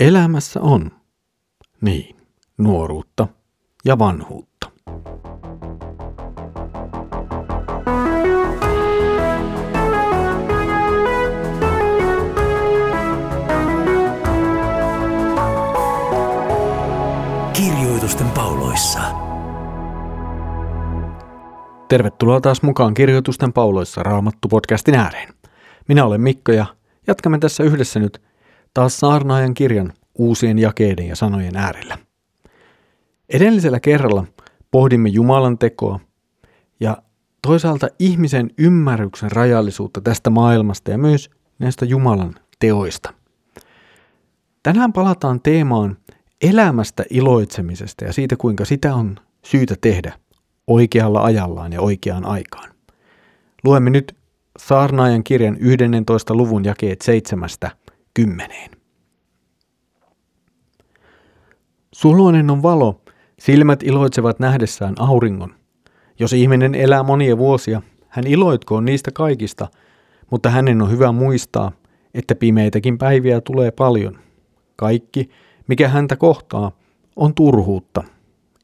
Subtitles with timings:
[0.00, 0.90] Elämässä on,
[1.80, 2.16] niin,
[2.58, 3.26] nuoruutta
[3.84, 4.70] ja vanhuutta.
[17.52, 19.00] Kirjoitusten pauloissa.
[21.88, 25.34] Tervetuloa taas mukaan Kirjoitusten pauloissa Raamattu-podcastin ääreen.
[25.88, 26.66] Minä olen Mikko ja
[27.06, 28.29] jatkamme tässä yhdessä nyt
[28.74, 31.98] taas saarnaajan kirjan uusien jakeiden ja sanojen äärellä.
[33.28, 34.24] Edellisellä kerralla
[34.70, 36.00] pohdimme Jumalan tekoa
[36.80, 37.02] ja
[37.42, 43.14] toisaalta ihmisen ymmärryksen rajallisuutta tästä maailmasta ja myös näistä Jumalan teoista.
[44.62, 45.96] Tänään palataan teemaan
[46.42, 50.12] elämästä iloitsemisesta ja siitä, kuinka sitä on syytä tehdä
[50.66, 52.70] oikealla ajallaan ja oikeaan aikaan.
[53.64, 54.16] Luemme nyt
[54.58, 56.34] saarnaajan kirjan 11.
[56.34, 57.48] luvun jakeet 7
[58.14, 58.70] kymmeneen.
[61.92, 63.00] Suloinen on valo,
[63.38, 65.54] silmät iloitsevat nähdessään auringon.
[66.18, 69.68] Jos ihminen elää monia vuosia, hän iloitkoon niistä kaikista,
[70.30, 71.72] mutta hänen on hyvä muistaa,
[72.14, 74.18] että pimeitäkin päiviä tulee paljon.
[74.76, 75.30] Kaikki,
[75.68, 76.72] mikä häntä kohtaa,
[77.16, 78.02] on turhuutta.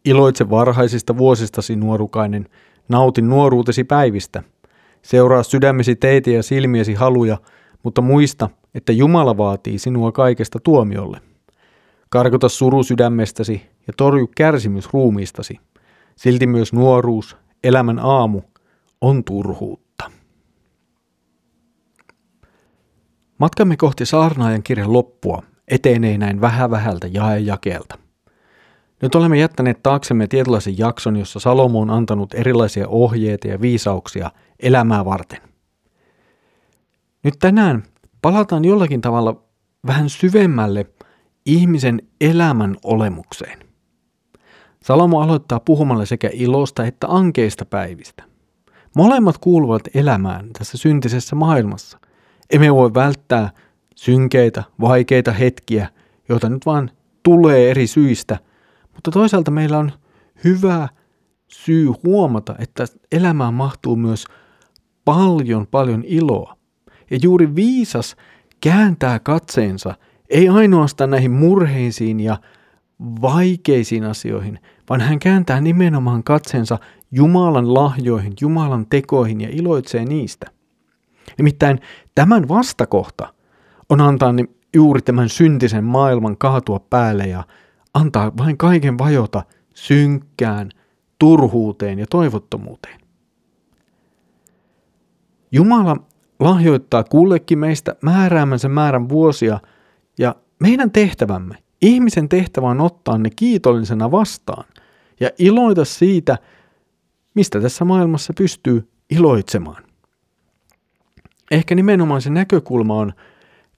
[0.04, 2.48] Iloitse varhaisista vuosistasi, nuorukainen,
[2.88, 4.42] nauti nuoruutesi päivistä.
[5.02, 7.38] Seuraa sydämesi teitä ja silmiesi haluja,
[7.82, 11.20] mutta muista, että Jumala vaatii sinua kaikesta tuomiolle.
[12.10, 15.60] Karkota suru sydämestäsi ja torju kärsimys ruumiistasi.
[16.16, 18.42] Silti myös nuoruus, elämän aamu,
[19.00, 20.10] on turhuutta.
[23.38, 27.98] Matkamme kohti saarnaajan kirjan loppua etenee näin vähän vähältä jae jakeelta.
[29.02, 34.30] Nyt olemme jättäneet taaksemme tietynlaisen jakson, jossa Salomo on antanut erilaisia ohjeita ja viisauksia
[34.60, 35.38] elämää varten.
[37.26, 37.82] Nyt tänään
[38.22, 39.42] palataan jollakin tavalla
[39.86, 40.86] vähän syvemmälle
[41.46, 43.58] ihmisen elämän olemukseen.
[44.82, 48.22] Salomo aloittaa puhumalla sekä ilosta että ankeista päivistä.
[48.96, 51.98] Molemmat kuuluvat elämään tässä syntisessä maailmassa.
[52.50, 53.50] Emme voi välttää
[53.96, 55.88] synkeitä, vaikeita hetkiä,
[56.28, 56.90] joita nyt vaan
[57.22, 58.38] tulee eri syistä,
[58.94, 59.92] mutta toisaalta meillä on
[60.44, 60.88] hyvä
[61.48, 64.24] syy huomata, että elämään mahtuu myös
[65.04, 66.56] paljon paljon iloa.
[67.10, 68.16] Ja juuri viisas
[68.60, 69.94] kääntää katseensa
[70.30, 72.38] ei ainoastaan näihin murheisiin ja
[73.00, 74.58] vaikeisiin asioihin,
[74.90, 76.78] vaan hän kääntää nimenomaan katseensa
[77.10, 80.46] Jumalan lahjoihin, Jumalan tekoihin ja iloitsee niistä.
[81.38, 81.80] Nimittäin
[82.14, 83.34] tämän vastakohta
[83.88, 84.34] on antaa
[84.74, 87.44] juuri tämän syntisen maailman kaatua päälle ja
[87.94, 89.42] antaa vain kaiken vajota
[89.74, 90.70] synkkään,
[91.18, 93.00] turhuuteen ja toivottomuuteen.
[95.52, 95.96] Jumala
[96.40, 99.60] lahjoittaa kullekin meistä määräämänsä määrän vuosia
[100.18, 104.64] ja meidän tehtävämme, ihmisen tehtävä on ottaa ne kiitollisena vastaan
[105.20, 106.38] ja iloita siitä,
[107.34, 109.82] mistä tässä maailmassa pystyy iloitsemaan.
[111.50, 113.12] Ehkä nimenomaan se näkökulma on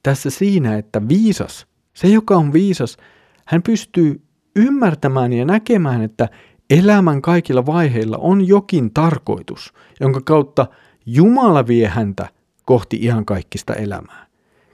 [0.02, 2.96] tässä siinä, että viisas, se joka on viisas,
[3.46, 4.22] hän pystyy
[4.56, 6.28] ymmärtämään ja näkemään, että
[6.70, 10.66] elämän kaikilla vaiheilla on jokin tarkoitus, jonka kautta
[11.06, 12.28] Jumala vie häntä
[12.68, 14.26] kohti ihan kaikkista elämää.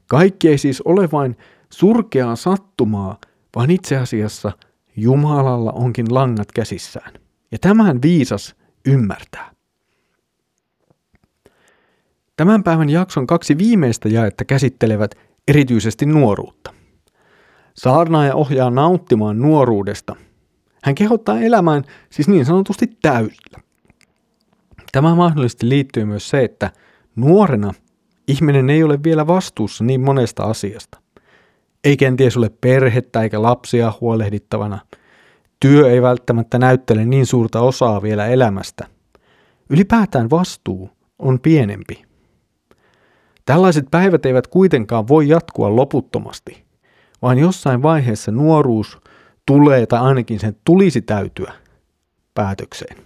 [0.06, 1.37] Kaikki ei siis ole vain
[1.71, 3.19] surkeaa sattumaa,
[3.56, 4.53] vaan itse asiassa
[4.97, 7.12] Jumalalla onkin langat käsissään.
[7.53, 8.56] Ja tämän viisas
[8.87, 9.50] ymmärtää.
[12.37, 15.15] Tämän päivän jakson kaksi viimeistä jaetta käsittelevät
[15.49, 16.75] erityisesti nuoruutta.
[17.75, 20.16] Saarnaaja ohjaa nauttimaan nuoruudesta.
[20.84, 23.59] Hän kehottaa elämään siis niin sanotusti täysillä.
[24.93, 26.71] Tämä mahdollisesti liittyy myös se, että
[27.16, 27.75] nuorena
[28.29, 30.99] ihminen ei ole vielä vastuussa niin monesta asiasta.
[31.85, 34.79] Ei kenties ole perhettä eikä lapsia huolehdittavana.
[35.61, 38.87] Työ ei välttämättä näyttele niin suurta osaa vielä elämästä.
[39.71, 42.05] Ylipäätään vastuu on pienempi.
[43.47, 46.65] Tällaiset päivät eivät kuitenkaan voi jatkua loputtomasti,
[47.23, 48.99] vaan jossain vaiheessa nuoruus
[49.47, 51.53] tulee tai ainakin sen tulisi täytyä
[52.35, 52.97] päätökseen.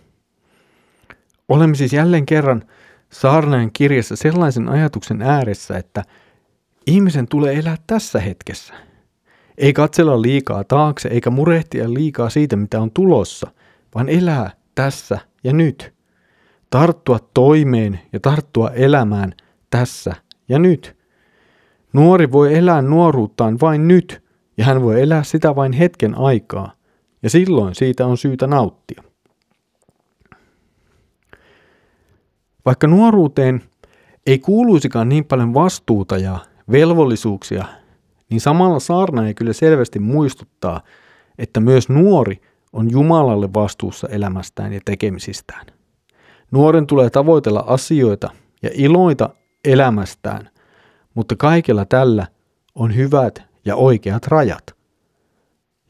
[1.48, 2.64] Olemme siis jälleen kerran
[3.10, 6.02] saarnaajan kirjassa sellaisen ajatuksen ääressä, että
[6.86, 8.74] ihmisen tulee elää tässä hetkessä.
[9.58, 13.50] Ei katsella liikaa taakse eikä murehtia liikaa siitä, mitä on tulossa,
[13.94, 15.94] vaan elää tässä ja nyt.
[16.70, 19.34] Tarttua toimeen ja tarttua elämään
[19.70, 20.14] tässä
[20.48, 20.96] ja nyt.
[21.92, 24.22] Nuori voi elää nuoruuttaan vain nyt,
[24.56, 26.72] ja hän voi elää sitä vain hetken aikaa,
[27.22, 29.02] ja silloin siitä on syytä nauttia.
[32.64, 33.62] Vaikka nuoruuteen
[34.26, 36.38] ei kuuluisikaan niin paljon vastuuta ja
[36.72, 37.64] velvollisuuksia,
[38.30, 40.80] niin samalla saarnaaja kyllä selvästi muistuttaa,
[41.38, 42.40] että myös nuori
[42.72, 45.66] on Jumalalle vastuussa elämästään ja tekemisistään.
[46.50, 48.30] Nuoren tulee tavoitella asioita
[48.62, 49.30] ja iloita
[49.64, 50.50] elämästään,
[51.14, 52.26] mutta kaikella tällä
[52.74, 54.74] on hyvät ja oikeat rajat.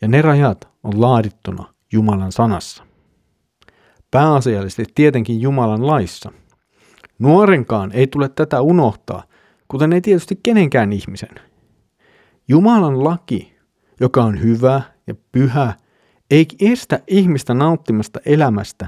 [0.01, 2.85] Ja ne rajat on laadittuna Jumalan sanassa.
[4.11, 6.33] Pääasiallisesti tietenkin Jumalan laissa.
[7.19, 9.23] Nuorenkaan ei tule tätä unohtaa,
[9.69, 11.35] kuten ei tietysti kenenkään ihmisen.
[12.49, 13.57] Jumalan laki,
[14.01, 15.73] joka on hyvä ja pyhä,
[16.31, 18.87] ei estä ihmistä nauttimasta elämästä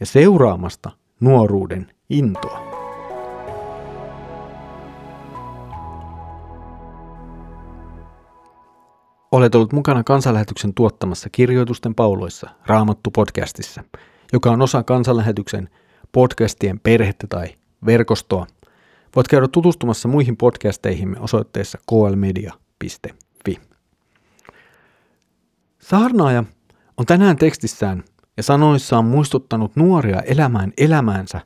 [0.00, 0.90] ja seuraamasta
[1.20, 2.70] nuoruuden intoa.
[9.32, 13.82] Olet ollut mukana kansanlähetyksen tuottamassa kirjoitusten pauloissa Raamattu-podcastissa,
[14.32, 15.68] joka on osa kansanlähetyksen
[16.12, 18.46] podcastien perhettä tai verkostoa.
[19.16, 23.60] Voit käydä tutustumassa muihin podcasteihimme osoitteessa klmedia.fi.
[25.78, 26.44] Saarnaaja
[26.96, 28.04] on tänään tekstissään
[28.36, 31.40] ja sanoissaan muistuttanut nuoria elämään elämäänsä,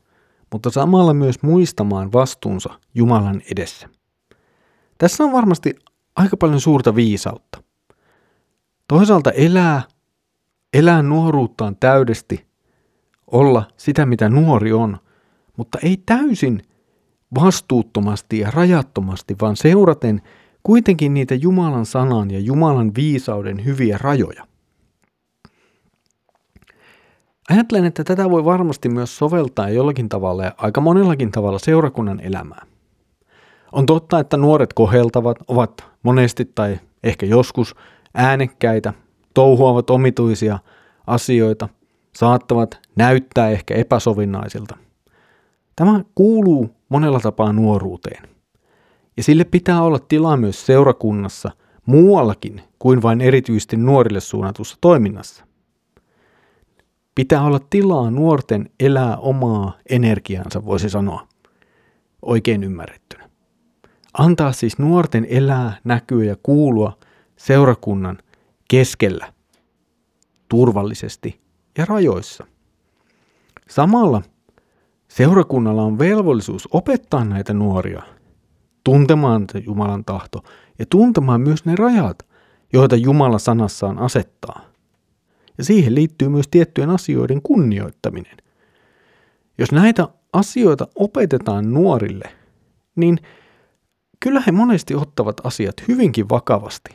[0.52, 3.88] mutta samalla myös muistamaan vastuunsa Jumalan edessä.
[4.98, 5.74] Tässä on varmasti
[6.16, 7.62] aika paljon suurta viisautta.
[8.88, 9.82] Toisaalta elää,
[10.72, 12.46] elää nuoruuttaan täydesti,
[13.26, 14.98] olla sitä mitä nuori on,
[15.56, 16.62] mutta ei täysin
[17.34, 20.22] vastuuttomasti ja rajattomasti, vaan seuraten
[20.62, 24.46] kuitenkin niitä Jumalan sanan ja Jumalan viisauden hyviä rajoja.
[27.50, 32.66] Ajattelen, että tätä voi varmasti myös soveltaa jollakin tavalla ja aika monellakin tavalla seurakunnan elämää.
[33.72, 37.74] On totta, että nuoret koheltavat, ovat monesti tai ehkä joskus
[38.14, 38.92] äänekkäitä,
[39.34, 40.58] touhuavat omituisia
[41.06, 41.68] asioita,
[42.16, 44.83] saattavat näyttää ehkä epäsovinnaisilta.
[45.76, 48.28] Tämä kuuluu monella tapaa nuoruuteen.
[49.16, 51.50] Ja sille pitää olla tilaa myös seurakunnassa
[51.86, 55.44] muuallakin kuin vain erityisesti nuorille suunnatussa toiminnassa.
[57.14, 61.28] Pitää olla tilaa nuorten elää omaa energiaansa, voisi sanoa,
[62.22, 63.28] oikein ymmärrettynä.
[64.18, 66.98] Antaa siis nuorten elää, näkyä ja kuulua
[67.36, 68.18] seurakunnan
[68.68, 69.32] keskellä,
[70.48, 71.40] turvallisesti
[71.78, 72.46] ja rajoissa.
[73.68, 74.22] Samalla
[75.16, 78.02] seurakunnalla on velvollisuus opettaa näitä nuoria
[78.84, 80.44] tuntemaan Jumalan tahto
[80.78, 82.18] ja tuntemaan myös ne rajat,
[82.72, 84.60] joita Jumala sanassaan asettaa.
[85.58, 88.36] Ja siihen liittyy myös tiettyjen asioiden kunnioittaminen.
[89.58, 92.28] Jos näitä asioita opetetaan nuorille,
[92.96, 93.18] niin
[94.20, 96.94] kyllä he monesti ottavat asiat hyvinkin vakavasti.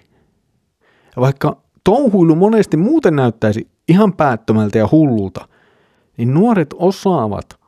[1.16, 5.48] Ja vaikka touhuilu monesti muuten näyttäisi ihan päättömältä ja hullulta,
[6.18, 7.59] niin nuoret osaavat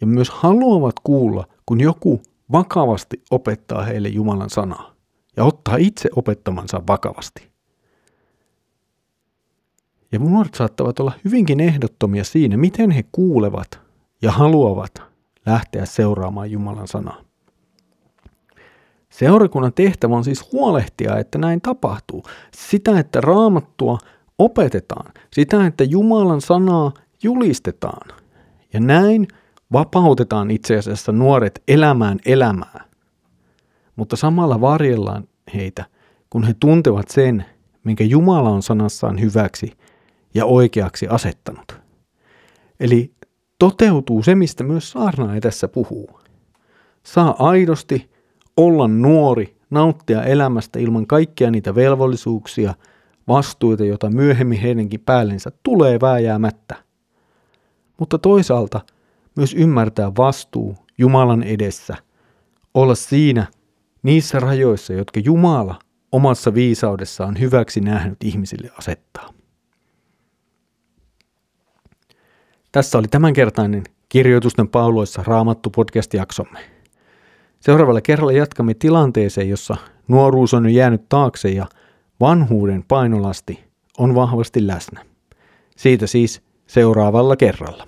[0.00, 2.22] ja myös haluavat kuulla, kun joku
[2.52, 4.94] vakavasti opettaa heille Jumalan sanaa
[5.36, 7.48] ja ottaa itse opettamansa vakavasti.
[10.12, 13.80] Ja nuoret saattavat olla hyvinkin ehdottomia siinä, miten he kuulevat
[14.22, 15.02] ja haluavat
[15.46, 17.20] lähteä seuraamaan Jumalan sanaa.
[19.10, 22.24] Seurakunnan tehtävä on siis huolehtia, että näin tapahtuu.
[22.54, 23.98] Sitä, että raamattua
[24.38, 25.12] opetetaan.
[25.32, 26.92] Sitä, että Jumalan sanaa
[27.22, 28.08] julistetaan.
[28.72, 29.28] Ja näin
[29.72, 32.84] vapautetaan itse asiassa nuoret elämään elämää.
[33.96, 35.84] Mutta samalla varjellaan heitä,
[36.30, 37.44] kun he tuntevat sen,
[37.84, 39.72] minkä Jumala on sanassaan hyväksi
[40.34, 41.80] ja oikeaksi asettanut.
[42.80, 43.12] Eli
[43.58, 46.20] toteutuu se, mistä myös saarnaaja tässä puhuu.
[47.02, 48.10] Saa aidosti
[48.56, 52.74] olla nuori, nauttia elämästä ilman kaikkia niitä velvollisuuksia,
[53.28, 56.74] vastuita, joita myöhemmin heidänkin päällensä tulee vääjäämättä.
[57.98, 58.80] Mutta toisaalta
[59.38, 61.96] myös ymmärtää vastuu Jumalan edessä,
[62.74, 63.46] olla siinä
[64.02, 65.78] niissä rajoissa, jotka Jumala
[66.12, 69.30] omassa viisaudessaan hyväksi nähnyt ihmisille asettaa.
[72.72, 76.58] Tässä oli tämänkertainen Kirjoitusten pauloissa Raamattu podcast-jaksomme.
[77.60, 79.76] Seuraavalla kerralla jatkamme tilanteeseen, jossa
[80.08, 81.66] nuoruus on jo jäänyt taakse ja
[82.20, 83.64] vanhuuden painolasti
[83.98, 85.04] on vahvasti läsnä.
[85.76, 87.87] Siitä siis seuraavalla kerralla.